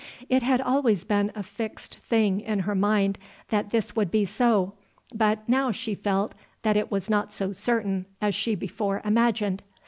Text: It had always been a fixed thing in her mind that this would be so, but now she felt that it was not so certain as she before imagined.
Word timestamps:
It 0.29 0.41
had 0.41 0.61
always 0.61 1.03
been 1.03 1.31
a 1.35 1.43
fixed 1.43 1.97
thing 1.99 2.39
in 2.41 2.61
her 2.61 2.73
mind 2.73 3.19
that 3.51 3.69
this 3.69 3.95
would 3.95 4.09
be 4.09 4.25
so, 4.25 4.73
but 5.13 5.47
now 5.47 5.69
she 5.71 5.93
felt 5.93 6.33
that 6.63 6.75
it 6.75 6.89
was 6.89 7.07
not 7.07 7.31
so 7.31 7.51
certain 7.51 8.07
as 8.19 8.33
she 8.33 8.55
before 8.55 9.03
imagined. 9.05 9.61